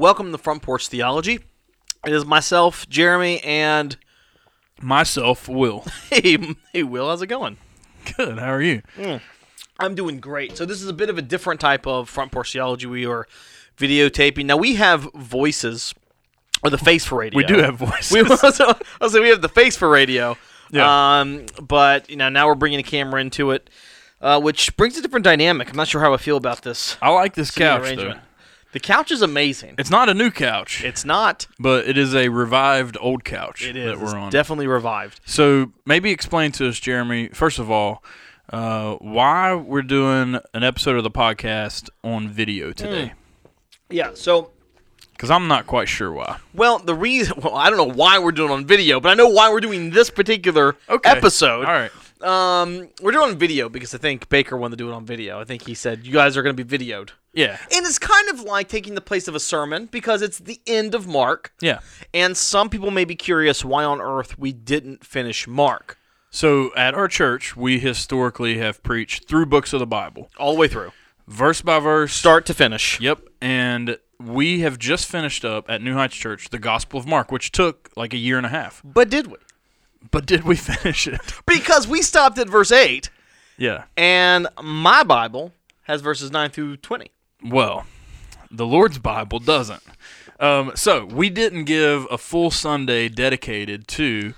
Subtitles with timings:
[0.00, 1.40] welcome to Front Porch Theology.
[2.06, 3.98] It is myself, Jeremy, and
[4.80, 5.84] Myself, Will.
[6.10, 6.38] hey,
[6.72, 7.58] hey, Will, how's it going?
[8.16, 8.38] Good.
[8.38, 8.80] How are you?
[9.78, 10.56] I'm doing great.
[10.56, 12.86] So this is a bit of a different type of Front Porch Theology.
[12.86, 13.28] We are
[13.76, 14.46] videotaping.
[14.46, 15.94] Now we have voices,
[16.64, 17.36] or the face for radio.
[17.36, 18.10] We do have voices.
[18.10, 18.72] We also,
[19.02, 20.38] also we have the face for radio.
[20.70, 21.20] Yeah.
[21.20, 23.68] Um, but you know now we're bringing a camera into it,
[24.22, 25.68] uh, which brings a different dynamic.
[25.68, 26.96] I'm not sure how I feel about this.
[27.02, 28.14] I like this couch arrangement.
[28.14, 28.29] though.
[28.72, 29.74] The couch is amazing.
[29.78, 31.46] It's not a new couch, It's not.
[31.58, 34.30] but it is a revived old couch It is that we're on.
[34.30, 35.20] definitely revived.
[35.24, 37.28] so maybe explain to us, Jeremy.
[37.28, 38.02] First of all,
[38.52, 43.12] uh, why we're doing an episode of the podcast on video today?
[43.88, 44.10] Yeah.
[44.14, 44.50] So
[45.12, 46.38] Because I'm not quite sure why.
[46.54, 49.14] Well, the reason, well, I don't know why we're doing it on video, but I
[49.14, 51.10] know why we're doing this particular Okay.
[51.10, 51.64] episode.
[51.66, 51.90] All right.
[52.22, 55.40] Um, we're doing video because I think Baker wanted to do it on video.
[55.40, 57.58] I think he said you guys are going to be videoed, Yeah.
[57.72, 60.94] and it's kind of like taking the place of a sermon because it's the end
[60.94, 61.78] of Mark, Yeah.
[62.12, 65.96] and some people may be curious why on earth we didn't finish Mark
[66.30, 70.58] So at our church, we historically have preached through books of the Bible, all the
[70.60, 70.92] way through,
[71.28, 72.12] verse by verse.
[72.12, 73.00] start to finish.
[73.00, 73.20] Yep.
[73.40, 77.52] And we have just finished up at New Heights Church the Gospel of Mark, which
[77.52, 78.82] took like a year and a half.
[78.84, 79.36] But did we?
[80.10, 81.20] But did we finish it?
[81.46, 83.08] Because we stopped at verse eight,
[83.56, 83.84] yeah.
[83.96, 87.10] and my Bible has verses nine through twenty.
[87.44, 87.86] Well,
[88.50, 89.82] the Lord's Bible doesn't.
[90.38, 94.34] Um, so we didn't give a full Sunday dedicated to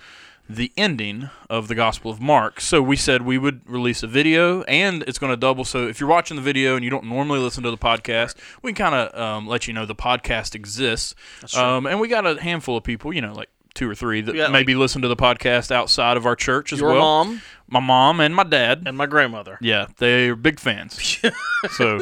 [0.48, 2.60] the ending of the Gospel of Mark.
[2.60, 5.64] So we said we would release a video, and it's going to double.
[5.64, 8.72] So if you're watching the video and you don't normally listen to the podcast, we
[8.72, 11.14] can kind of um, let you know the podcast exists.
[11.56, 14.34] Um, and we got a handful of people, you know, like two or three that
[14.34, 16.98] like- maybe listen to the podcast outside of our church as Your well.
[17.00, 18.82] mom My mom and my dad.
[18.86, 19.58] and my grandmother.
[19.60, 21.20] Yeah, they're big fans.
[21.72, 22.00] so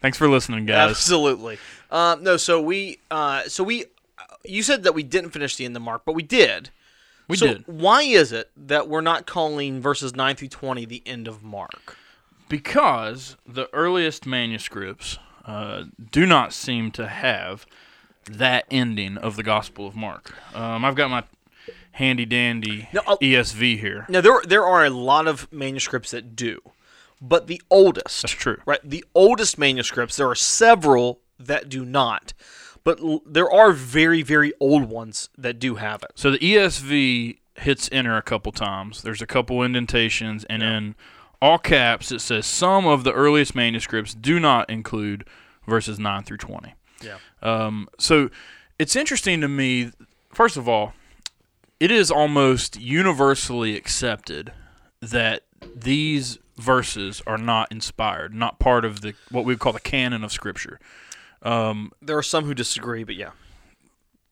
[0.00, 0.90] thanks for listening, guys.
[0.90, 1.58] Absolutely.
[1.90, 3.84] Uh, no, so we, uh, so we,
[4.44, 6.70] you said that we didn't finish the end of Mark, but we did.
[7.28, 7.64] We so did.
[7.66, 11.96] Why is it that we're not calling verses nine through twenty the end of Mark?
[12.48, 17.64] because the earliest manuscripts uh, do not seem to have
[18.30, 20.32] that ending of the Gospel of Mark.
[20.54, 21.24] Um, I've got my
[21.92, 24.06] handy dandy No, I'll- ESV here.
[24.08, 26.60] Now there there are a lot of manuscripts that do,
[27.20, 28.58] but the oldest, That's true.
[28.66, 28.80] right?
[28.82, 30.16] The oldest manuscripts.
[30.16, 32.32] There are several that do not,
[32.84, 36.12] but l- there are very very old ones that do have it.
[36.14, 39.02] So the ESV hits enter a couple times.
[39.02, 40.94] There's a couple indentations, and in
[41.42, 45.26] all caps it says some of the earliest manuscripts do not include
[45.66, 46.74] verses 9 through 20.
[47.04, 47.18] Yeah.
[47.42, 48.30] Um, so
[48.78, 49.90] it's interesting to me.
[50.32, 50.94] First of all,
[51.80, 54.52] it is almost universally accepted
[55.00, 55.42] that
[55.74, 60.22] these verses are not inspired, not part of the what we would call the canon
[60.24, 60.78] of Scripture.
[61.42, 63.30] There are some who disagree, but yeah,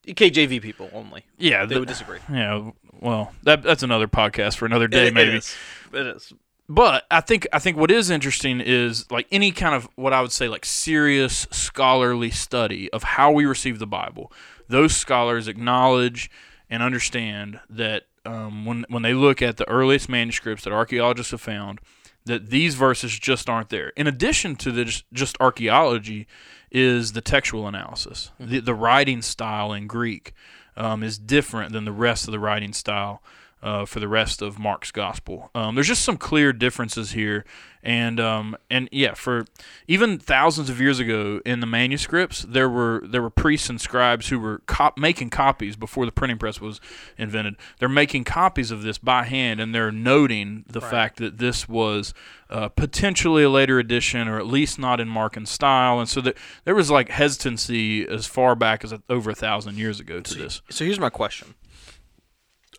[0.07, 1.25] KJV people only.
[1.37, 2.19] Yeah, They the- would disagree.
[2.31, 5.31] Yeah, well, that that's another podcast for another day, It- maybe.
[5.31, 5.55] It is.
[5.93, 6.33] It is.
[6.73, 10.21] But I think I think what is interesting is like any kind of what I
[10.21, 14.31] would say like serious scholarly study of how we receive the Bible.
[14.69, 16.31] Those scholars acknowledge
[16.69, 21.41] and understand that um, when when they look at the earliest manuscripts that archaeologists have
[21.41, 21.79] found,
[22.23, 23.89] that these verses just aren't there.
[23.97, 26.25] In addition to the just, just archaeology,
[26.71, 28.31] is the textual analysis.
[28.39, 30.31] The the writing style in Greek
[30.77, 33.21] um, is different than the rest of the writing style
[33.63, 35.51] uh, for the rest of Mark's gospel.
[35.53, 37.45] Um, there's just some clear differences here,
[37.83, 39.45] and um, and yeah, for
[39.87, 44.29] even thousands of years ago in the manuscripts, there were there were priests and scribes
[44.29, 46.81] who were cop- making copies before the printing press was
[47.17, 47.55] invented.
[47.79, 52.13] They're making copies of this by hand, and they're noting the fact that this was
[52.49, 56.35] uh, potentially a later edition, or at least not in Markan style, and so that
[56.65, 60.61] there was like hesitancy as far back as over a thousand years ago to this.
[60.69, 61.53] So here's my question.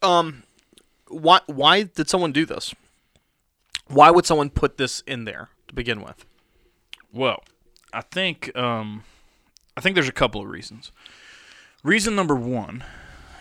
[0.02, 0.42] Um,
[1.12, 2.74] why why did someone do this?
[3.88, 6.24] Why would someone put this in there to begin with?
[7.12, 7.42] Well,
[7.92, 9.04] I think um,
[9.76, 10.92] I think there's a couple of reasons.
[11.82, 12.84] Reason number one,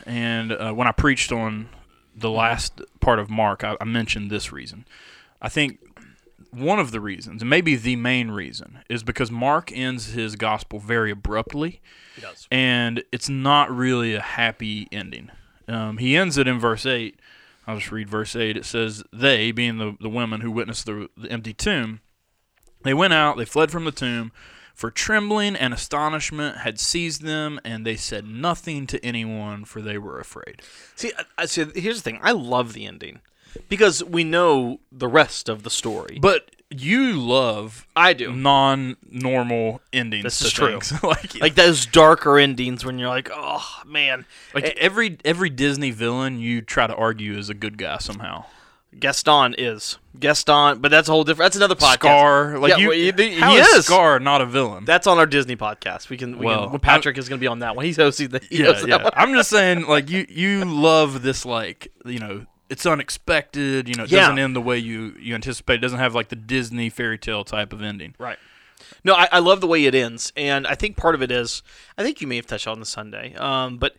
[0.06, 1.70] and uh, when I preached on
[2.16, 4.86] the last part of Mark, I, I mentioned this reason.
[5.42, 5.80] I think
[6.52, 10.80] one of the reasons, and maybe the main reason, is because Mark ends his gospel
[10.80, 11.82] very abruptly,
[12.16, 12.48] He does.
[12.52, 15.30] and it's not really a happy ending.
[15.68, 17.18] Um, he ends it in verse 8.
[17.68, 18.58] I'll just read verse 8.
[18.58, 22.02] It says, They, being the, the women who witnessed the, the empty tomb,
[22.84, 24.32] they went out, they fled from the tomb,
[24.74, 29.98] for trembling and astonishment had seized them, and they said nothing to anyone, for they
[29.98, 30.62] were afraid.
[30.96, 31.66] See, I, see.
[31.76, 32.20] Here's the thing.
[32.24, 33.20] I love the ending.
[33.70, 36.20] Because we know the rest of the story.
[36.22, 38.32] But you love I do.
[38.32, 40.24] non-normal endings.
[40.24, 40.80] This is true.
[41.04, 44.74] like, like those darker endings when you're like, oh man, like eh.
[44.78, 48.46] every every Disney villain you try to argue is a good guy somehow.
[49.00, 51.46] Gaston is Gaston, but that's a whole different.
[51.46, 51.94] That's another podcast.
[51.94, 53.86] Scar, like Yeah, you, well, he- he is is.
[53.86, 54.84] Scar not a villain?
[54.84, 56.10] That's on our Disney podcast.
[56.10, 56.38] We can.
[56.38, 57.86] We Well, can Patrick is going to be on that one.
[57.86, 58.42] He's hosting the.
[58.50, 59.10] He yeah, yeah.
[59.14, 63.88] I'm just saying, like you, you love this, like you know, it's unexpected.
[63.90, 64.22] You know, it Yeah.
[64.22, 65.76] doesn't end the way you you anticipate.
[65.76, 68.16] It doesn't have like the Disney fairy tale type of ending.
[68.18, 68.40] Right.
[69.04, 71.62] No, I, I love the way it ends, and I think part of it is
[71.98, 73.96] I think you may have touched on the Sunday, um, but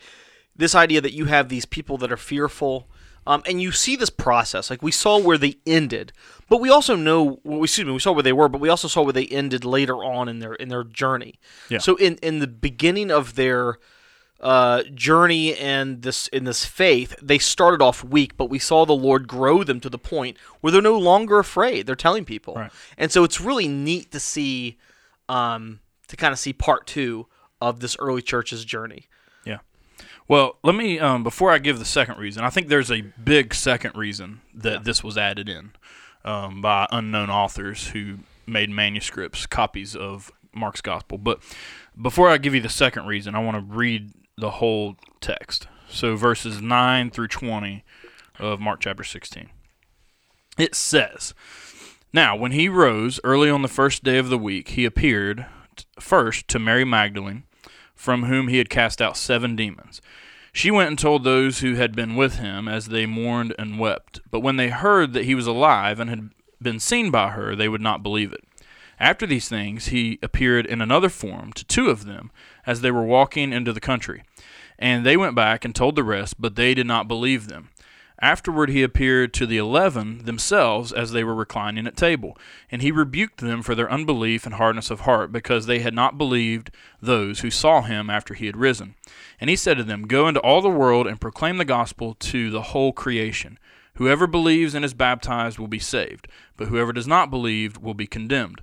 [0.56, 2.88] this idea that you have these people that are fearful,
[3.26, 4.70] um, and you see this process.
[4.70, 6.12] Like we saw where they ended,
[6.48, 7.40] but we also know.
[7.44, 9.64] Well, excuse me, we saw where they were, but we also saw where they ended
[9.64, 11.34] later on in their in their journey.
[11.68, 11.78] Yeah.
[11.78, 13.78] So in in the beginning of their
[14.42, 18.92] uh, journey and this in this faith, they started off weak, but we saw the
[18.92, 21.86] Lord grow them to the point where they're no longer afraid.
[21.86, 22.72] They're telling people, Right.
[22.98, 24.78] and so it's really neat to see,
[25.28, 27.26] um, to kind of see part two
[27.60, 29.06] of this early church's journey.
[29.44, 29.58] Yeah.
[30.26, 32.42] Well, let me um, before I give the second reason.
[32.42, 35.70] I think there's a big second reason that this was added in
[36.24, 41.16] um, by unknown authors who made manuscripts, copies of Mark's gospel.
[41.16, 41.40] But
[42.00, 45.68] before I give you the second reason, I want to read the whole text.
[45.88, 47.84] So verses nine through twenty
[48.38, 49.50] of Mark chapter sixteen.
[50.58, 51.34] It says.
[52.12, 55.46] Now, when he rose early on the first day of the week, he appeared
[55.98, 57.44] first to Mary Magdalene,
[57.94, 60.02] from whom he had cast out seven demons.
[60.52, 64.20] She went and told those who had been with him as they mourned and wept.
[64.30, 66.28] But when they heard that he was alive and had
[66.60, 68.44] been seen by her, they would not believe it.
[69.00, 72.30] After these things, he appeared in another form to two of them
[72.66, 74.22] as they were walking into the country.
[74.78, 77.70] And they went back and told the rest, but they did not believe them.
[78.20, 82.38] Afterward, he appeared to the eleven themselves as they were reclining at table,
[82.70, 86.16] and he rebuked them for their unbelief and hardness of heart, because they had not
[86.16, 86.70] believed
[87.00, 88.94] those who saw him after he had risen.
[89.40, 92.48] And he said to them, Go into all the world and proclaim the gospel to
[92.48, 93.58] the whole creation.
[93.94, 98.06] Whoever believes and is baptized will be saved, but whoever does not believe will be
[98.06, 98.62] condemned.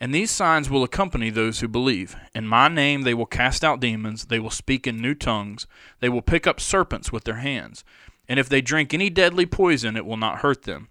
[0.00, 2.16] And these signs will accompany those who believe.
[2.34, 5.66] In my name they will cast out demons, they will speak in new tongues,
[6.00, 7.84] they will pick up serpents with their hands.
[8.28, 10.88] And if they drink any deadly poison, it will not hurt them.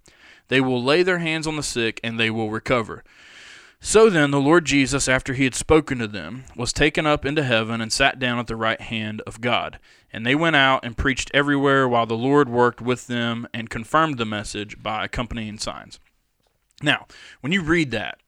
[0.47, 3.03] They will lay their hands on the sick, and they will recover.
[3.79, 7.43] So then, the Lord Jesus, after he had spoken to them, was taken up into
[7.43, 9.77] heaven and sat down at the right hand of God.
[10.11, 14.17] And they went out and preached everywhere while the Lord worked with them and confirmed
[14.17, 15.99] the message by accompanying signs.
[16.81, 17.05] Now,
[17.41, 18.19] when you read that,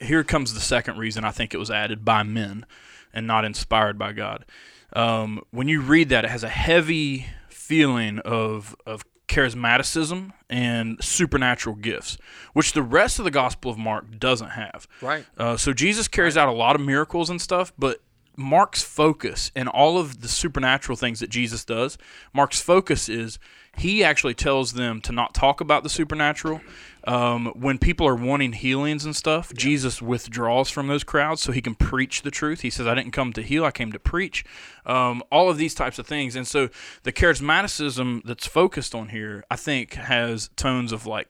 [0.00, 2.66] here comes the second reason I think it was added by men
[3.12, 4.44] and not inspired by God.
[4.92, 11.74] Um, when you read that, it has a heavy feeling of of charismaticism and supernatural
[11.74, 12.16] gifts,
[12.52, 14.86] which the rest of the Gospel of Mark doesn't have.
[15.02, 15.26] Right.
[15.36, 18.00] Uh, so Jesus carries out a lot of miracles and stuff, but
[18.36, 21.98] Mark's focus and all of the supernatural things that Jesus does,
[22.32, 23.38] Mark's focus is
[23.76, 26.60] he actually tells them to not talk about the supernatural.
[27.04, 31.62] Um, when people are wanting healings and stuff, Jesus withdraws from those crowds so he
[31.62, 32.62] can preach the truth.
[32.62, 34.44] He says, I didn't come to heal, I came to preach.
[34.84, 36.34] Um, all of these types of things.
[36.34, 36.68] And so
[37.04, 41.28] the charismaticism that's focused on here, I think, has tones of like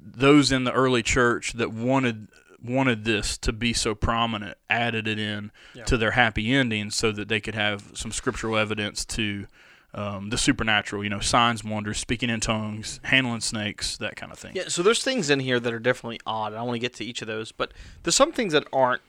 [0.00, 2.28] those in the early church that wanted
[2.64, 5.50] wanted this to be so prominent added it in
[5.84, 9.46] to their happy ending so that they could have some scriptural evidence to
[9.94, 14.38] um, the supernatural, you know, signs, wonders, speaking in tongues, handling snakes, that kind of
[14.38, 14.52] thing.
[14.54, 16.52] Yeah, so there's things in here that are definitely odd.
[16.52, 17.72] and I want to get to each of those, but
[18.02, 19.02] there's some things that aren't.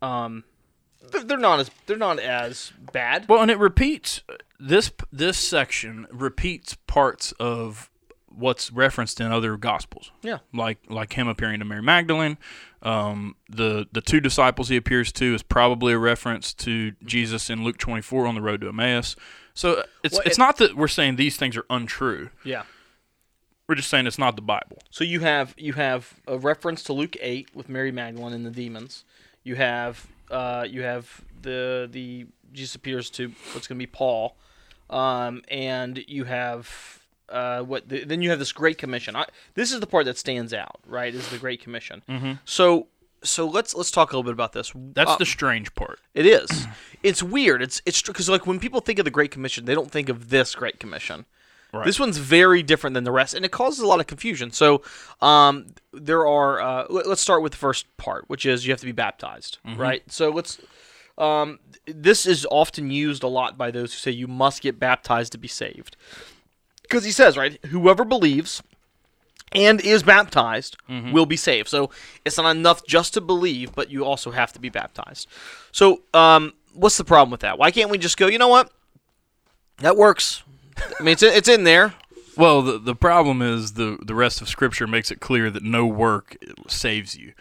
[0.00, 0.44] Um,
[1.10, 3.28] they're, they're not as they're not as bad.
[3.28, 4.22] Well, and it repeats
[4.60, 7.90] this this section repeats parts of
[8.28, 10.12] what's referenced in other gospels.
[10.22, 10.38] Yeah.
[10.54, 12.38] like like him appearing to Mary Magdalene.
[12.82, 17.64] Um, the the two disciples he appears to is probably a reference to Jesus in
[17.64, 19.16] Luke 24 on the road to Emmaus.
[19.58, 22.30] So it's Well, it's it- not that we're saying these things are untrue.
[22.44, 22.62] Yeah.
[23.66, 24.78] We're just saying it's not the Bible.
[24.88, 28.50] So you have you have a reference to Luke eight with Mary Magdalene and the
[28.52, 29.04] demons.
[29.42, 34.36] You have uh, you have the the Jesus appears to what's going to be Paul,
[34.90, 39.16] um, and you have uh, what the, then you have this Great Commission.
[39.16, 41.12] I, this is the part that stands out, right?
[41.14, 42.02] Is the Great Commission.
[42.08, 42.32] Mm-hmm.
[42.44, 42.86] So
[43.22, 44.72] so let's let's talk a little bit about this.
[44.74, 46.00] That's Uh, the strange part.
[46.14, 46.66] it is.
[47.02, 47.62] It's weird.
[47.62, 50.30] It's it's because like when people think of the Great Commission, they don't think of
[50.30, 51.26] this Great Commission.
[51.72, 51.84] Right.
[51.84, 54.50] This one's very different than the rest, and it causes a lot of confusion.
[54.52, 54.82] So,
[55.20, 56.60] um, there are.
[56.60, 59.58] Uh, let, us start with the first part, which is you have to be baptized,
[59.76, 60.02] right?
[60.10, 60.58] So let's.
[61.18, 65.32] Um, this is often used a lot by those who say you must get baptized
[65.32, 65.96] to be saved,
[66.82, 68.62] because he says, right, whoever believes
[69.52, 70.76] and is baptized
[71.12, 71.68] will be saved.
[71.68, 71.90] So
[72.24, 75.26] it's not enough just to believe, but you also have to be baptized.
[75.72, 77.58] So um, what's the problem with that?
[77.58, 78.26] Why can't we just go?
[78.26, 78.70] You know what?
[79.78, 80.42] That works.
[80.98, 81.94] I mean, it's it's in there.
[82.36, 85.86] Well, the the problem is the the rest of Scripture makes it clear that no
[85.86, 86.36] work
[86.68, 87.32] saves you.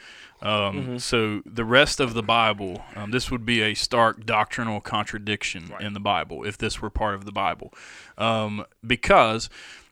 [0.42, 5.72] Um, So the rest of the Bible, um, this would be a stark doctrinal contradiction
[5.80, 7.74] in the Bible if this were part of the Bible,
[8.20, 9.50] um, because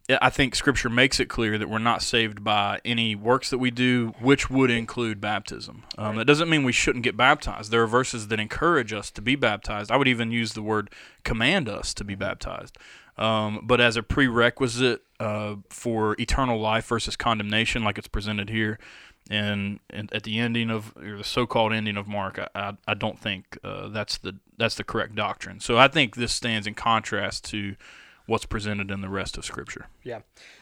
[0.10, 3.72] I- think Scripture makes it clear that we're not saved by any works that we
[3.72, 5.84] do, which would include baptism.
[5.98, 7.72] Um, That doesn't mean we shouldn't get baptized.
[7.72, 9.92] There are verses that encourage us to be baptized.
[9.92, 10.90] I would even use the word
[11.24, 12.78] command us to be baptized.
[13.18, 18.78] Um, but as a prerequisite uh, for eternal life versus condemnation, like it's presented here,
[19.30, 22.94] and, and at the ending of or the so-called ending of Mark, I, I, I
[22.94, 25.60] don't think uh, that's the that's the correct doctrine.
[25.62, 27.76] So I think this stands in contrast to
[28.26, 29.88] what's presented in the rest of Scripture.
[30.04, 30.20] Yeah.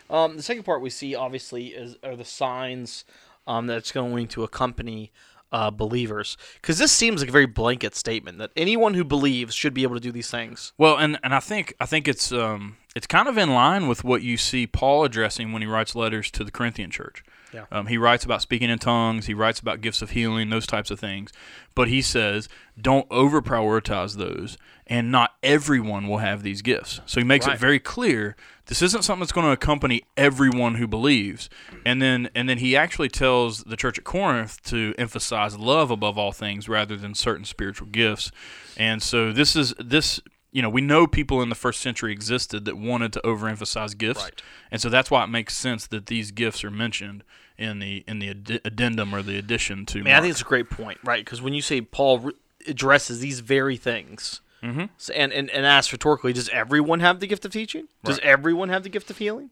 [0.10, 3.05] Um, the second part we see obviously is are the signs
[3.48, 5.12] um, that's going to accompany
[5.51, 9.74] uh, believers because this seems like a very blanket statement that anyone who believes should
[9.74, 10.74] be able to do these things.
[10.77, 14.04] Well, and, and I think I think it's um it's kind of in line with
[14.04, 17.24] what you see Paul addressing when he writes letters to the Corinthian church.
[17.54, 17.66] Yeah.
[17.72, 19.28] Um, he writes about speaking in tongues.
[19.28, 21.32] He writes about gifts of healing, those types of things.
[21.76, 24.58] But he says, don't over prioritize those,
[24.88, 27.00] and not everyone will have these gifts.
[27.06, 27.54] So he makes Right.
[27.56, 28.36] it very clear
[28.68, 31.50] this isn't something that's going to accompany everyone who believes.
[31.86, 36.18] And then and then he actually tells the church at Corinth to emphasize love above
[36.18, 38.32] all things rather than certain spiritual gifts.
[38.78, 40.22] And so this is this
[40.53, 44.24] you know, we know people in the first century existed that wanted to overemphasize gifts,
[44.24, 44.41] Right.
[44.72, 47.24] and so that's why it makes sense that these gifts are mentioned
[47.57, 50.00] in the in the addi- addendum or the addition to.
[50.00, 50.22] I Mark.
[50.22, 51.25] think it's a great point, right?
[51.25, 52.33] Because when you say Paul re-
[52.67, 54.89] addresses these very things, Mhm.
[54.98, 57.88] so, and, and and asks rhetorically, does everyone have the gift of teaching?
[58.03, 58.27] Does Right.
[58.27, 59.50] everyone have the gift of healing?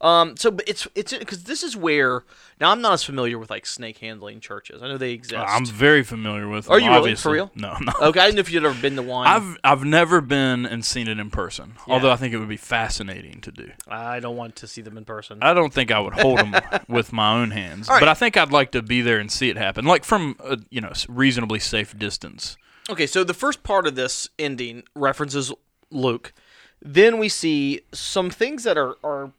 [0.00, 2.24] Um, so but it's it's because this is where
[2.60, 4.82] now I'm not as familiar with like snake handling churches.
[4.82, 5.44] I know they exist.
[5.46, 6.68] I'm very familiar with.
[6.68, 7.14] Are them, you really?
[7.14, 7.50] For real?
[7.54, 7.92] No, no.
[8.08, 9.26] okay, I didn't know if you'd ever been to one.
[9.28, 11.74] I've I've never been and seen it in person.
[11.86, 13.70] Although I think it would be fascinating to do.
[13.88, 15.38] I don't want to see them in person.
[15.40, 16.54] I don't think I would hold them
[16.88, 18.00] with my own hands, right.
[18.00, 20.58] but I think I'd like to be there and see it happen, like from a
[20.70, 22.56] you know reasonably safe distance.
[22.90, 25.52] Okay, so the first part of this ending references
[25.90, 26.32] Luke.
[26.80, 29.32] Then we see some things that are are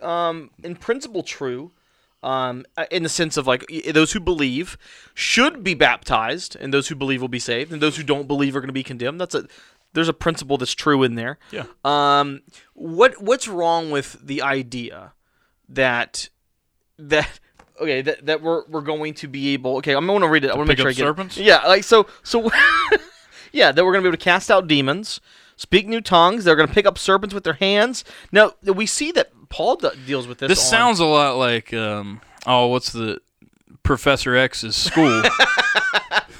[0.00, 1.70] um, in principle true,
[2.22, 4.76] um, uh, in the sense of like those who believe
[5.14, 8.56] should be baptized, and those who believe will be saved, and those who don't believe
[8.56, 9.20] are going to be condemned.
[9.20, 9.46] That's a
[9.92, 11.38] there's a principle that's true in there.
[11.50, 11.64] Yeah.
[11.84, 12.42] Um,
[12.74, 15.12] what what's wrong with the idea
[15.68, 16.30] that
[16.98, 17.38] that
[17.82, 20.50] okay that, that we're we're going to be able okay I'm going to read it
[20.50, 21.44] I want to make sure I get it.
[21.44, 22.50] yeah like so so
[23.52, 25.20] yeah that we're going to be able to cast out demons
[25.56, 29.12] speak new tongues they're going to pick up serpents with their hands now we see
[29.12, 32.92] that Paul d- deals with this This on- sounds a lot like um oh what's
[32.92, 33.20] the
[33.82, 35.22] Professor X's school.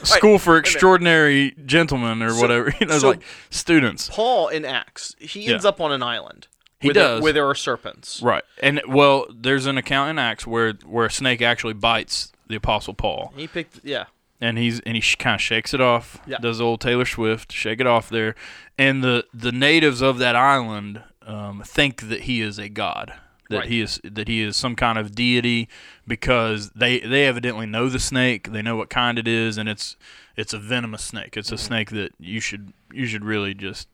[0.04, 4.08] School for extraordinary gentlemen or So- whatever, you know, so- like students.
[4.10, 5.68] Paul in Acts he ends Yeah.
[5.68, 6.48] up on an island
[6.82, 7.22] He where there- does.
[7.22, 8.44] where there are serpents Right.
[8.62, 12.92] And well, there's an account in Acts where where a snake actually bites the apostle
[12.92, 13.32] Paul.
[13.36, 14.04] he picked yeah
[14.40, 16.18] and he's and he sh- kind of shakes it off.
[16.26, 16.38] Yeah.
[16.38, 18.34] Does old Taylor Swift shake it off there,
[18.76, 23.12] and the the natives of that island um, think that he is a god,
[23.48, 23.68] that Right.
[23.68, 25.68] he is that he is some kind of deity
[26.06, 29.96] because they they evidently know the snake, they know what kind it is, and it's
[30.36, 31.36] it's a venomous snake.
[31.36, 31.64] It's a Mm-hmm.
[31.66, 33.86] snake that you should you should really just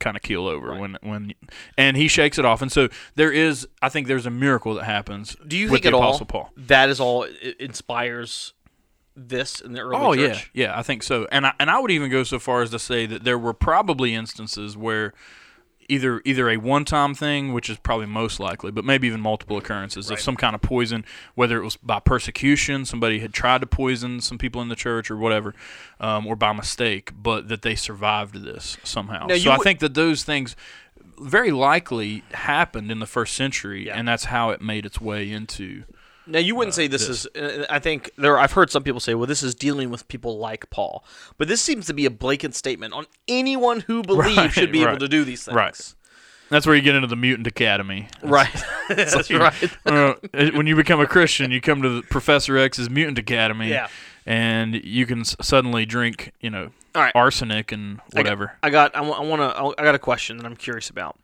[0.00, 0.80] kind of keel over Right.
[0.80, 1.32] when when
[1.78, 4.84] and he shakes it off and so there is i think there's a miracle that
[4.84, 8.52] happens do you with think the at all paul that is all it inspires
[9.16, 11.28] this in the early Oh church yeah, yeah, I think so.
[11.30, 13.54] And I and I would even go so far as to say that there were
[13.54, 15.14] probably instances where
[15.88, 20.08] either either a one-time thing, which is probably most likely, but maybe even multiple occurrences
[20.10, 20.18] Right.
[20.18, 24.20] of some kind of poison, whether it was by persecution, somebody had tried to poison
[24.20, 25.54] some people in the church or whatever,
[26.00, 29.26] um, or by mistake, but that they survived this somehow.
[29.26, 30.56] Now, so I would- think that those things
[31.20, 33.96] very likely happened in the first century, Yeah.
[33.96, 35.84] and that's how it made its way into.
[36.26, 37.26] Now you wouldn't say this, this.
[37.26, 37.36] is.
[37.36, 38.38] uh, I think there.
[38.38, 41.04] I've heard some people say, "Well, this is dealing with people like Paul,"
[41.38, 44.82] but this seems to be a blatant statement on anyone who believes Right, should be
[44.82, 45.54] able to do these things.
[45.54, 45.94] right.
[46.50, 48.08] That's where you get into the mutant academy.
[48.22, 48.48] Right.
[48.88, 49.72] That's like- right.
[49.86, 50.14] uh,
[50.52, 53.88] when you become a Christian, you come to the Professor X's Mutant Academy, Yeah.
[54.26, 57.12] and you can s- suddenly drink, you know, right.
[57.14, 58.52] arsenic and whatever.
[58.62, 58.94] I got.
[58.94, 59.80] I want to.
[59.80, 61.18] I got a question that I'm curious about.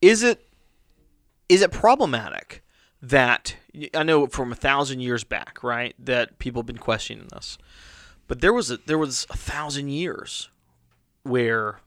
[0.00, 0.44] Is it?
[1.48, 2.62] Is it problematic
[3.02, 3.56] that
[3.94, 5.94] I know from a thousand years back, right?
[5.98, 7.56] That people have been questioning this,
[8.28, 10.50] but there was a there was a thousand years
[11.22, 11.80] where,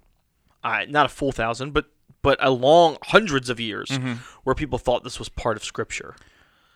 [0.63, 1.85] I not a full thousand, but
[2.21, 4.13] but a long hundreds of years Mm-hmm.
[4.43, 6.15] where people thought this was part of Scripture.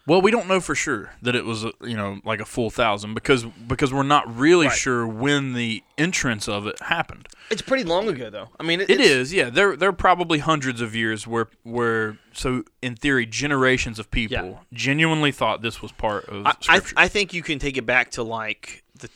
[0.07, 3.13] Well, we don't know for sure that it was, you know, like a full thousand
[3.13, 4.75] because because we're not really Right.
[4.77, 7.27] sure when the entrance of it happened.
[7.51, 8.47] It's pretty long ago, though.
[8.57, 9.49] I mean, it, It it's- yeah.
[9.49, 14.37] There there are probably hundreds of years where where so in theory generations of people
[14.47, 14.59] Yeah.
[14.71, 16.81] genuinely thought this was part of I, I.
[16.95, 19.09] I think you can take it back to like the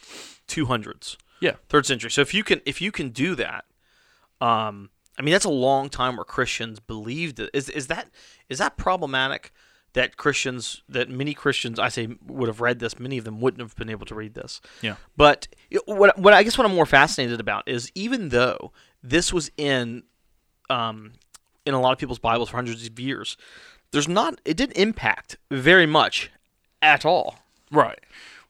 [0.49, 1.15] 200s.
[1.39, 1.53] Yeah.
[1.69, 2.11] third century.
[2.11, 3.63] So if you can if you can do that,
[4.41, 7.49] um, I mean that's a long time where Christians believed it.
[7.53, 8.09] Is is that
[8.49, 9.53] is that problematic?
[9.93, 12.97] That Christians, that many Christians, I say, would have read this.
[12.97, 14.61] Many of them wouldn't have been able to read this.
[14.81, 14.95] Yeah.
[15.17, 15.47] But
[15.85, 18.71] what what I guess what I'm more fascinated about is even though
[19.03, 20.03] this was in,
[20.69, 21.13] um,
[21.65, 23.35] in a lot of people's Bibles for hundreds of years,
[23.91, 24.39] there's not.
[24.45, 26.31] It didn't impact very much,
[26.81, 27.39] at all.
[27.69, 27.99] Right.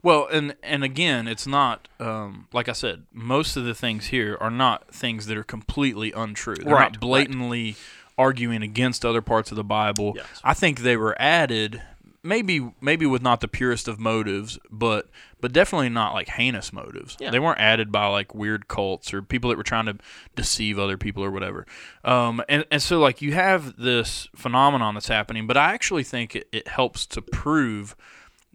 [0.04, 3.04] Well, and and again, it's not um, like I said.
[3.12, 6.56] Most of the things here are not things that are completely untrue.
[6.56, 7.76] They're Right, not blatantly
[8.22, 10.14] arguing against other parts of the Bible.
[10.16, 10.26] Yes.
[10.44, 11.82] I think they were added,
[12.24, 15.10] maybe maybe with not the purest of motives, but
[15.40, 17.18] but definitely not like heinous motives.
[17.20, 17.32] Yeah.
[17.32, 19.98] They weren't added by like weird cults or people that were trying to
[20.36, 21.66] deceive other people or whatever.
[22.04, 26.36] Um, and and so like you have this phenomenon that's happening, but I actually think
[26.36, 27.96] it, it helps to prove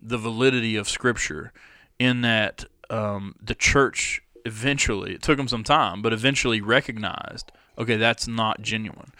[0.00, 1.52] the validity of Scripture
[1.99, 7.96] in that um, the church eventually, it took them some time, but eventually recognized, okay,
[7.96, 9.11] that's not genuine.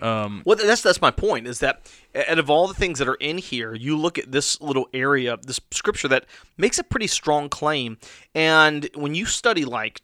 [0.00, 1.46] Um, Well, that's that's my point.
[1.46, 1.90] Is that
[2.28, 5.38] out of all the things that are in here, you look at this little area,
[5.42, 6.24] this scripture that
[6.56, 7.98] makes a pretty strong claim,
[8.34, 10.02] and when you study like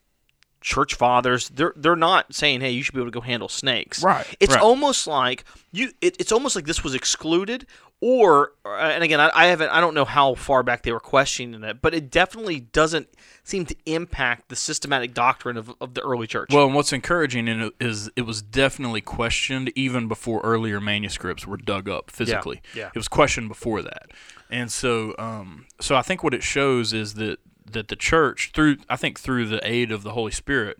[0.60, 4.02] church fathers, they're they're not saying, "Hey, you should be able to go handle snakes."
[4.02, 4.62] Right, It's right.
[4.62, 5.92] almost like you.
[6.00, 7.66] It, it's almost like this was excluded,
[8.00, 9.70] or uh, and again, I, I haven't.
[9.70, 13.08] I don't know how far back they were questioning it, but it definitely doesn't
[13.44, 16.50] seem to impact the systematic doctrine of, of the early church.
[16.52, 21.46] well, and what's encouraging in it is it was definitely questioned even before earlier manuscripts
[21.46, 22.60] were dug up physically.
[22.74, 22.88] yeah.
[22.88, 24.10] It was questioned before that,
[24.50, 27.38] and so um, so I think what it shows is that
[27.72, 30.78] that the church through I think through the aid of the Holy Spirit.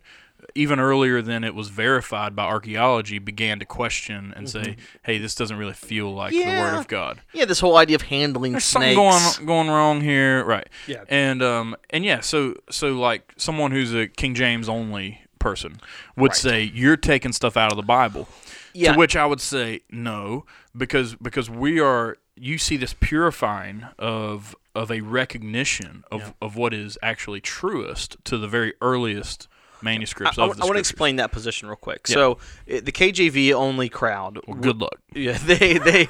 [0.55, 5.35] Even earlier than it was verified by archaeology, began to question and say, "Hey, this
[5.35, 6.61] doesn't really feel like the Mm-hmm.
[6.61, 8.95] Word of God." yeah, this whole idea of handling There's snakes.
[8.97, 10.69] something going going wrong here, right?
[10.87, 11.03] Yeah.
[11.09, 15.81] And um and yeah, so so like someone who's a King James only person
[16.17, 16.37] would Right.
[16.37, 18.29] say you're taking stuff out of the Bible.
[18.73, 18.93] Yeah.
[18.93, 20.47] To which I would say no,
[20.77, 26.73] because because we are you see this purifying of of a recognition of, of what
[26.73, 29.49] is actually truest to the very earliest
[29.83, 32.07] manuscripts I, of want the to explain that position real quick.
[32.09, 32.15] Yeah.
[32.15, 34.41] So the KJV only crowd.
[34.47, 35.01] Well, good luck.
[35.15, 36.07] Yeah, they they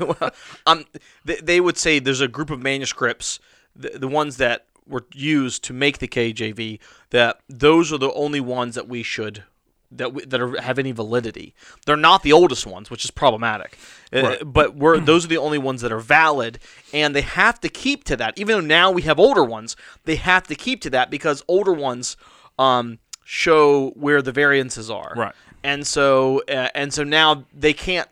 [0.67, 0.85] um
[1.25, 3.39] they, they would say there's a group of manuscripts,
[3.75, 6.79] the, the ones that were used to make the KJV,
[7.11, 9.45] that those are the only ones that we should
[9.91, 11.55] that we, that are, have any validity.
[11.87, 13.79] They're not the oldest ones, which is problematic.
[14.13, 16.59] Uh, but we're those are the only ones that are valid,
[16.93, 18.39] and they have to keep to that.
[18.39, 21.73] Even though now we have older ones, they have to keep to that because older
[21.73, 22.17] ones
[22.59, 25.35] um, show where the variances are Right.
[25.63, 28.09] and so uh, and so now they can't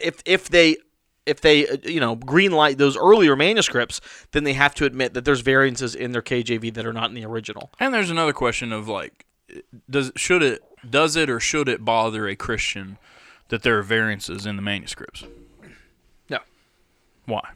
[0.00, 0.76] if if they
[1.24, 4.00] if they uh, you know green light those earlier manuscripts
[4.32, 7.14] then they have to admit that there's variances in their KJV that are not in
[7.14, 9.24] the original And there's another question of like,
[9.88, 12.98] does should it does it or should it bother a Christian
[13.48, 15.24] that there are variances in the manuscripts?
[16.28, 16.38] no
[17.26, 17.50] Why?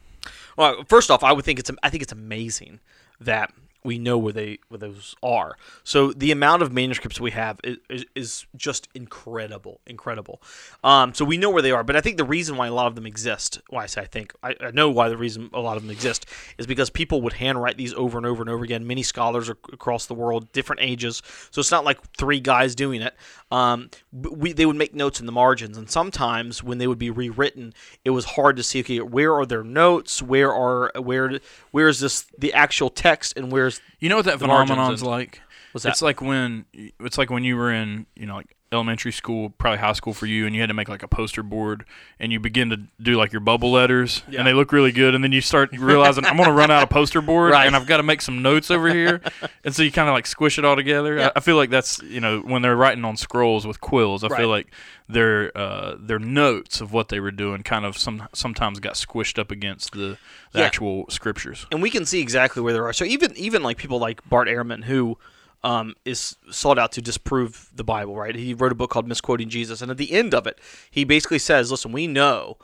[0.57, 2.79] well first off I would think it's I think it's amazing
[3.19, 5.57] that we know where they where those are.
[5.83, 10.41] So the amount of manuscripts we have is, is, is just incredible incredible.
[10.83, 12.87] Um, so we know where they are but I think the reason why a lot
[12.87, 15.59] of them exist why I say I think I, I know why the reason a
[15.59, 16.25] lot of them exist
[16.57, 18.85] is because people would handwrite these over and over and over again.
[18.87, 21.21] Many scholars ac- across the world different ages.
[21.51, 23.15] So it's not like three guys doing it.
[23.51, 27.11] Um, we, they would make notes in the margins and sometimes when they would be
[27.11, 30.21] rewritten it was hard to see okay where are their notes?
[30.21, 31.39] Where are where
[31.71, 33.51] where is this the actual text and
[33.99, 35.41] You know what that phenomenon's and- like?
[35.71, 35.89] What's that?
[35.89, 36.65] It's like when
[36.99, 40.25] it's like when you were in, you know, like elementary school, probably high school for
[40.25, 41.85] you, and you had to make like a poster board,
[42.19, 44.39] and you begin to do like your bubble letters, Yeah.
[44.39, 46.89] and they look really good, and then you start realizing I'm gonna run out of
[46.89, 47.67] poster board, Right.
[47.67, 49.21] and I've got to make some notes over here,
[49.63, 51.17] and so you kind of like squish it all together.
[51.17, 51.27] Yeah.
[51.27, 54.27] I, I feel like that's you know when they're writing on scrolls with quills, I
[54.27, 54.39] Right.
[54.39, 54.67] feel like
[55.07, 59.37] their uh, their notes of what they were doing kind of some sometimes got squished
[59.37, 60.17] up against the,
[60.53, 60.65] the Yeah.
[60.65, 61.67] actual scriptures.
[61.71, 62.93] and we can see exactly where they are.
[62.93, 65.17] So even even like people like Bart Ehrman, who
[65.63, 68.35] um, is sought out to disprove the Bible, right?
[68.35, 70.59] He wrote a book called Misquoting Jesus, and at the end of it,
[70.91, 72.57] he basically says, "Listen, we know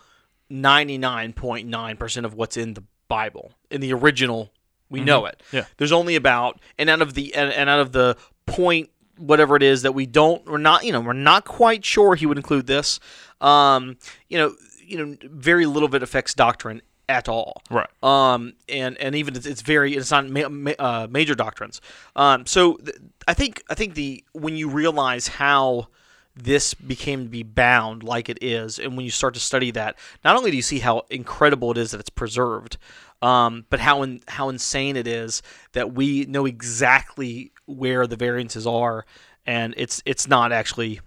[0.49, 4.51] ninety nine point nine percent of what's in the Bible in the original.
[4.89, 5.43] We know it.
[5.51, 5.65] Yeah.
[5.77, 9.61] There's only about and out of the and, and out of the point whatever it
[9.63, 12.65] is that we don't we're not you know we're not quite sure he would include
[12.65, 12.99] this
[13.41, 13.97] um
[14.29, 17.61] you know you know very little of it affects doctrine at all.
[17.69, 17.89] Right.
[18.01, 21.81] Um, and and even it's, it's very it's not ma- ma- uh, major doctrines.
[22.15, 25.87] Um, so th- I think I think the when you realize how
[26.35, 29.97] this became to be bound like it is, and when you start to study that,
[30.23, 32.77] not only do you see how incredible it is that it's preserved,
[33.21, 35.41] um, but how in, how insane it is
[35.73, 39.05] that we know exactly where the variances are,
[39.45, 41.01] and it's it's not actually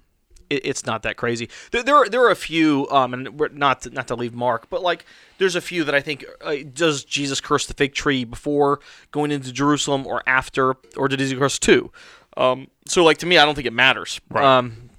[0.53, 1.49] it, it's not that crazy.
[1.71, 4.35] There, there are there are a few, um, and we're not to, not to leave
[4.35, 5.05] Mark, but like
[5.38, 9.31] there's a few that I think uh, does Jesus curse the fig tree before going
[9.31, 11.91] into Jerusalem or after, or did he curse two?
[12.37, 14.21] Um, so like to me, I don't think it matters.
[14.31, 14.45] Right.
[14.45, 14.91] Um,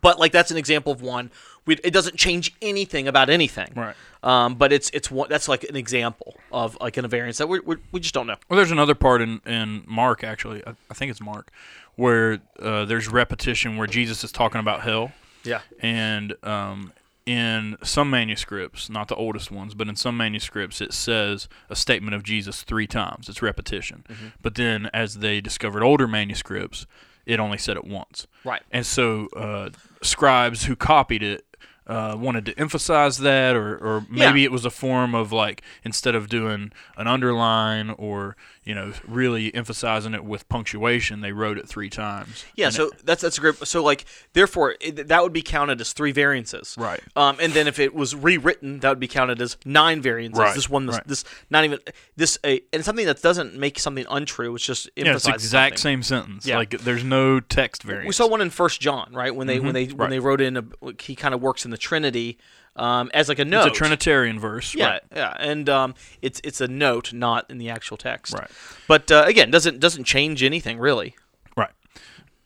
[0.00, 1.30] but like that's an example of one.
[1.66, 3.72] We, it doesn't change anything about anything.
[3.76, 3.94] Right.
[4.22, 7.60] Um, but it's it's one that's like an example of like an variance that we
[7.60, 8.36] we we just don't know.
[8.48, 10.62] Well, there's another part in, in Mark, actually.
[10.66, 11.50] I, I think it's Mark,
[12.00, 15.12] where uh, there's repetition where Jesus is talking about hell.
[15.44, 15.60] Yeah.
[15.80, 16.92] And um,
[17.26, 22.14] in some manuscripts, not the oldest ones, but in some manuscripts, it says a statement
[22.14, 23.28] of Jesus three times.
[23.28, 24.04] It's repetition.
[24.40, 26.86] But then as they discovered older manuscripts,
[27.26, 28.26] it only said it once.
[28.44, 28.62] Right.
[28.70, 29.68] And so uh,
[30.02, 31.44] scribes who copied it
[31.86, 34.46] uh, wanted to emphasize that, or, or maybe Yeah.
[34.46, 39.54] it was a form of like instead of doing an underline or you know really
[39.54, 42.44] emphasizing it with punctuation, they wrote it three times.
[42.54, 43.56] Yeah, And so it- that's that's a great.
[43.66, 46.74] So like, therefore, it, that would be counted as three variances.
[46.78, 47.00] Right.
[47.16, 50.38] Um, and then if it was rewritten, that would be counted as nine variances.
[50.38, 51.06] Right, This one, this, right.
[51.08, 51.78] this not even
[52.16, 54.54] this, a and something that doesn't make something untrue.
[54.54, 56.02] It's just yeah, it's the exact something.
[56.02, 56.46] same sentence.
[56.46, 56.58] Yeah.
[56.58, 58.06] Like there's no text variance.
[58.08, 59.34] We saw one in First John, right?
[59.34, 60.00] When they when they when Mm-hmm.
[60.02, 60.10] right.
[60.10, 60.64] they wrote in, a,
[61.00, 62.38] he kind of works in the Trinity
[62.76, 63.66] um, as like a note.
[63.66, 64.74] it's a Trinitarian verse.
[64.74, 65.02] Yeah, Right.
[65.14, 68.32] yeah, and um, it's it's a note, not in the actual text.
[68.34, 68.50] Right.
[68.88, 71.14] But uh, again, doesn't doesn't change anything really.
[71.56, 71.70] Right.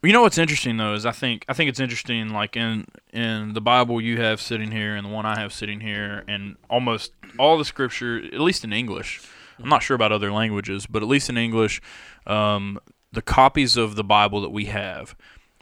[0.02, 3.54] You know what's interesting though is I think I think it's interesting like in in
[3.54, 7.12] the Bible you have sitting here and the one I have sitting here and almost
[7.38, 9.20] all the scripture at least in English.
[9.62, 11.80] I'm not sure about other languages, but at least in English,
[12.26, 12.80] um,
[13.12, 15.14] the copies of the Bible that we have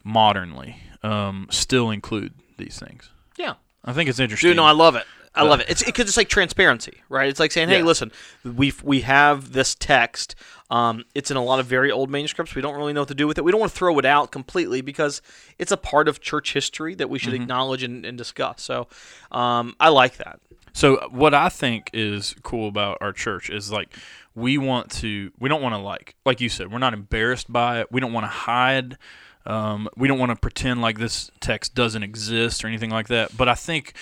[0.03, 3.11] modernly um, still include these things.
[3.37, 3.55] Yeah.
[3.85, 4.51] I think it's interesting.
[4.51, 5.05] Dude, no, I love it.
[5.35, 5.67] I love it.
[5.71, 7.27] It's because it's like transparency, right?
[7.31, 7.85] It's like saying, "Hey, Yeah.
[7.85, 8.13] listen,
[8.45, 10.35] we we have this text.
[10.71, 12.55] Um, it's in a lot of very old manuscripts.
[12.55, 13.45] We don't really know what to do with it.
[13.45, 15.23] We don't want to throw it out completely because
[15.59, 17.43] it's a part of church history that we should Mm-hmm.
[17.45, 18.61] acknowledge and, and discuss.
[18.63, 18.89] So,
[19.31, 20.39] um, I like that.
[20.75, 23.95] So what I think is cool about our church is like
[24.35, 27.81] we want to we don't want to like like you said we're not embarrassed by
[27.81, 27.91] it.
[27.91, 28.99] We don't want to hide.
[29.47, 33.37] Um, we don't want to pretend like this text doesn't exist or anything like that.
[33.37, 33.95] But I think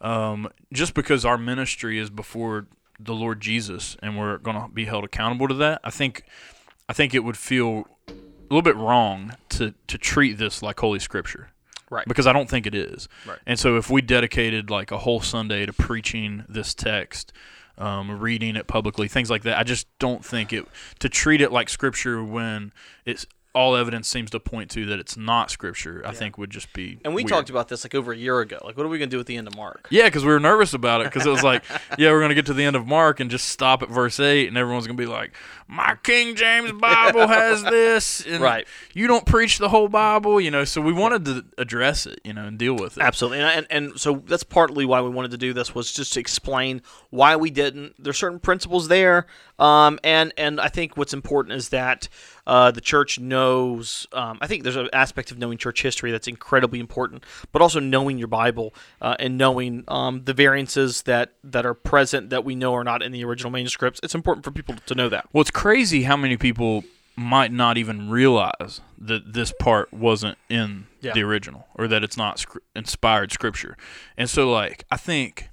[0.00, 2.66] um, just because our ministry is before
[3.00, 6.24] the Lord Jesus and we're going to be held accountable to that, I think
[6.88, 8.12] I think it would feel a
[8.48, 11.48] little bit wrong to to treat this like Holy Scripture
[11.90, 12.06] Right.
[12.08, 13.08] because I don't think it is.
[13.26, 13.38] Right.
[13.46, 17.32] And so if we dedicated like a whole Sunday to preaching this text,
[17.78, 20.66] um, reading it publicly, things like that, I just don't think it
[21.00, 22.72] to treat it like scripture when
[23.04, 26.02] it's all evidence seems to point to that it's not scripture.
[26.04, 26.98] I think would just be.
[27.04, 27.30] And we weird.
[27.30, 28.58] talked about this like over a year ago.
[28.64, 29.86] Like, what are we gonna do at the end of Mark?
[29.90, 31.62] Yeah, because we were nervous about it because it was like,
[31.98, 34.48] yeah, we're gonna get to the end of Mark and just stop at verse eight,
[34.48, 35.32] and everyone's gonna be like,
[35.68, 38.66] my King James Bible has this, and Right.
[38.92, 40.64] You don't preach the whole Bible, you know.
[40.64, 43.02] So we wanted to address it, you know, and deal with it.
[43.02, 46.12] Absolutely, and, and and so that's partly why we wanted to do this was just
[46.14, 47.94] to explain why we didn't.
[47.98, 49.26] There's certain principles there,
[49.58, 52.08] um, and and I think what's important is that
[52.46, 53.43] uh, the church knows.
[53.44, 57.80] Um, I think there's an aspect of knowing church history that's incredibly important, but also
[57.80, 62.54] knowing your Bible uh, and knowing um, the variances that that are present that we
[62.54, 64.00] know are not in the original manuscripts.
[64.02, 65.28] It's important for people to know that.
[65.32, 66.84] Well, it's crazy how many people
[67.16, 71.12] might not even realize that this part wasn't in Yeah.
[71.12, 73.76] the original or that it's not inspired scripture.
[74.16, 75.48] And so, like, I think,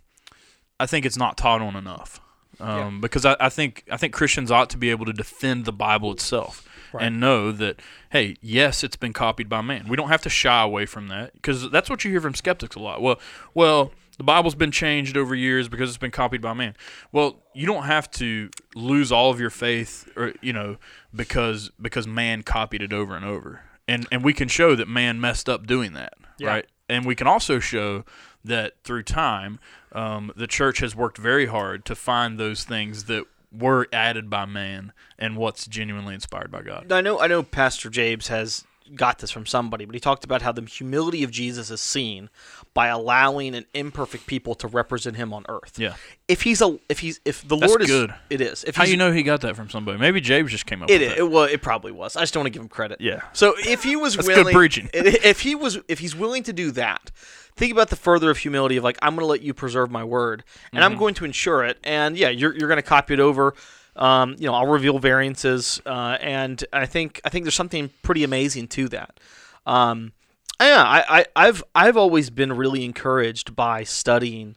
[0.80, 2.20] I think it's not taught on enough.
[2.60, 5.72] Um, Because I, I think I think Christians ought to be able to defend the
[5.72, 6.68] Bible itself
[7.00, 9.88] and know that hey, yes, it's been copied by man.
[9.88, 12.76] We don't have to shy away from that because that's what you hear from skeptics
[12.76, 13.02] a lot.
[13.02, 13.20] Well,
[13.54, 16.76] well, the Bible's been changed over years because it's been copied by man.
[17.12, 20.78] Well, you don't have to lose all of your faith, or you know,
[21.16, 25.20] because because man copied it over and over, and and we can show that man
[25.20, 26.14] messed up doing that,
[26.50, 26.66] right?
[26.90, 28.04] And we can also show
[28.44, 29.60] that through time,
[29.94, 34.46] um, the church has worked very hard to find those things that were added by
[34.46, 36.92] man and what's genuinely inspired by God.
[36.92, 40.42] I know I know Pastor James has got this from somebody, but he talked about
[40.42, 42.30] how the humility of Jesus is seen
[42.74, 45.78] by allowing an imperfect people to represent him on earth.
[45.78, 45.96] Yeah.
[46.28, 48.14] If he's a if he's if the That's Lord is good.
[48.30, 48.64] it is.
[48.64, 49.98] If How you know he got that from somebody?
[49.98, 51.12] Maybe James just came up it with is.
[51.14, 51.18] it.
[51.20, 52.16] It, well, it probably was.
[52.16, 53.02] I just don't want to give him credit.
[53.02, 53.22] Yeah.
[53.34, 54.90] So if he was That's good preaching.
[54.94, 57.12] If he was, if he's willing to do that,
[57.56, 60.04] think about the further of humility of like, I'm going to let you preserve my
[60.04, 60.92] word, and Mm-hmm.
[60.94, 61.78] I'm going to ensure it.
[61.84, 63.54] And yeah, you're you're going to copy it over.
[63.96, 68.24] Um, you know, I'll reveal variances, uh, and I think I think there's something pretty
[68.24, 69.20] amazing to that.
[69.66, 70.14] Um,
[70.62, 74.56] yeah, I, I, I've I've always been really encouraged by studying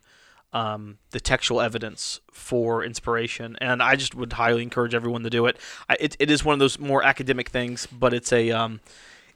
[0.52, 5.46] um, the textual evidence for inspiration, and I just would highly encourage everyone to do
[5.46, 5.58] it.
[5.88, 6.16] I, it.
[6.20, 8.80] It is one of those more academic things, but it's a um,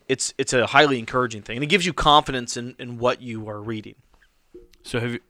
[0.09, 3.49] it's it's a highly encouraging thing, and it gives you confidence in, in what you
[3.49, 3.97] are reading.
[4.85, 5.21] So have you,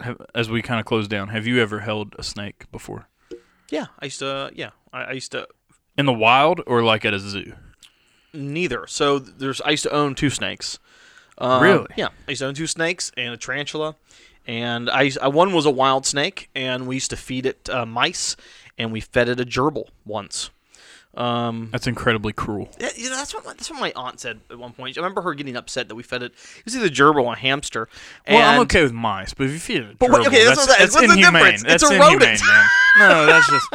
[0.00, 3.08] have, as we kind of close down, have you ever held a snake before?
[3.70, 4.50] Yeah, I used to.
[4.54, 5.48] Yeah, I, I used to.
[5.98, 7.54] In the wild or like at a zoo?
[8.32, 8.86] Neither.
[8.86, 9.60] So there's.
[9.62, 10.78] I used to own two snakes.
[11.38, 11.86] Um, Really?
[11.96, 13.96] Yeah, I used to own two snakes and a tarantula,
[14.46, 17.84] and I, I one was a wild snake, and we used to feed it uh,
[17.84, 18.36] mice,
[18.78, 20.50] and we fed it a gerbil once.
[21.16, 22.68] Um, That's incredibly cruel.
[22.78, 24.96] Yeah, you know, that's what my, that's what my aunt said at one point.
[24.98, 26.32] I remember her getting upset that we fed it.
[26.58, 27.88] It was either gerbil or a hamster.
[28.28, 30.66] Well, I'm okay with mice, but if you feed it a But gerbil, okay, that's
[30.66, 31.60] that's, that's What's the inhumane.
[31.62, 32.40] That's It's a inhumane, rodent.
[32.46, 32.66] man.
[32.98, 33.68] No, that's just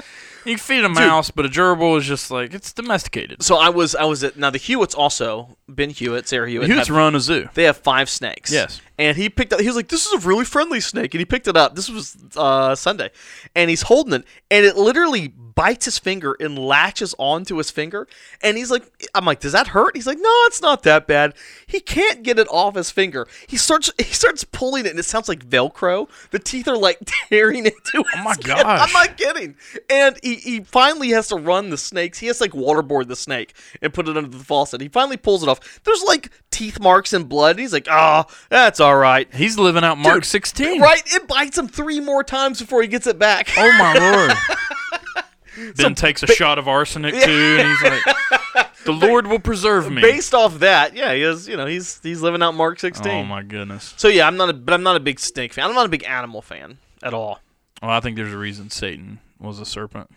[0.46, 3.44] you can feed a mouse, but a gerbil is just like it's domesticated.
[3.44, 6.68] So I was I was at now the Hewitts also Ben Hewitt Sarah Hewitt.
[6.68, 7.48] Hewitt's have- run a zoo.
[7.54, 8.52] They have five snakes.
[8.52, 8.82] Yes.
[9.02, 9.60] And he picked up.
[9.60, 11.76] He was like, "This is a really friendly snake," and he picked it up.
[11.76, 13.10] This was uh, Sunday,
[13.56, 18.08] and he's holding it, and it literally bites his finger and latches onto his finger.
[18.44, 18.84] And he's like,
[19.16, 21.34] "I'm like, does that hurt?" He's like, "No, it's not that bad."
[21.66, 23.28] He can't get it off his finger.
[23.48, 26.08] He starts he starts pulling it, and it sounds like Velcro.
[26.30, 27.82] The teeth are like tearing into.
[27.96, 28.56] Oh my skin.
[28.56, 29.56] I'm not kidding.
[29.90, 32.20] And he, he finally has to run the snakes.
[32.20, 34.80] He has to like waterboard the snake and put it under the faucet.
[34.80, 35.82] He finally pulls it off.
[35.86, 37.52] There's like teeth marks and blood.
[37.52, 39.32] And He's like, oh, that's all right.
[39.34, 40.82] He's living out Mark Dude, 16.
[40.82, 41.04] Right?
[41.14, 43.50] It bites him three more times before he gets it back.
[43.58, 43.94] Oh my
[45.58, 45.76] lord.
[45.76, 50.02] Ben takes a shot of arsenic too, and he's like, "The Lord will preserve me."
[50.02, 51.48] Based off that, yeah, he is.
[51.48, 53.12] You know, he's he's living out Mark 16.
[53.12, 53.94] Oh my goodness.
[53.98, 55.66] So yeah, I'm not a, but I'm not a big snake fan.
[55.68, 57.40] I'm not a big animal fan at all.
[57.82, 60.10] Well, I think there's a reason Satan was a serpent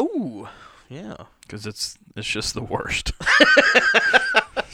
[0.00, 0.46] Ooh,
[0.88, 1.16] yeah.
[1.42, 3.12] because it's it's just the worst.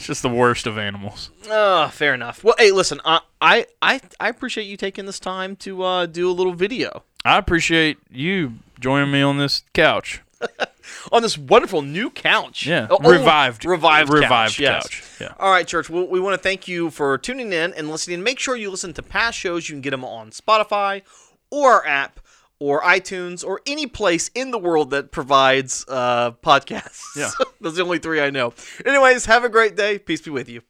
[0.05, 1.31] it's just the worst of animals.
[1.49, 2.43] Oh, fair enough.
[2.43, 6.29] Well, hey, listen, uh, I I I appreciate you taking this time to uh, do
[6.29, 10.21] a little video I appreciate you joining me on this couch.
[11.11, 12.67] on this wonderful new couch.
[12.67, 14.59] Yeah, Oh, oh, revived, revived, revived couch.
[14.59, 14.83] yes.
[14.83, 15.03] couch.
[15.19, 15.33] Yeah.
[15.39, 15.89] All right, church.
[15.89, 18.21] Well, we want to thank you for tuning in and listening.
[18.21, 19.67] Make sure you listen to past shows.
[19.67, 21.01] You can get them on Spotify
[21.49, 22.19] or our app
[22.59, 27.01] or iTunes or any place in the world that provides uh, podcasts.
[27.15, 27.31] Yeah.
[27.61, 28.53] Those are the only three I know.
[28.85, 29.99] Anyways, have a great day.
[29.99, 30.61] Peace be with you.